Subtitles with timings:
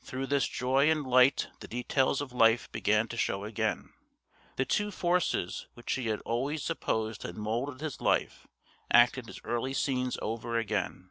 [0.00, 3.92] Through this joy and light the details of life began to show again.
[4.54, 8.46] The two forces which he had always supposed had moulded his life
[8.92, 11.10] acted his early scenes over again.